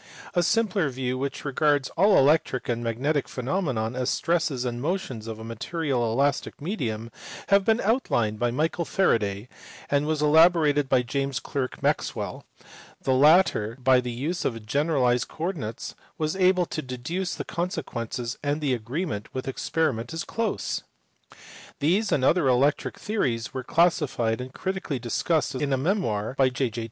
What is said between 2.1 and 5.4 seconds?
electric and magnetic phenomena as stresses and motions of